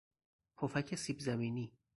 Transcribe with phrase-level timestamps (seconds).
[0.57, 1.71] پفک سیب زمینی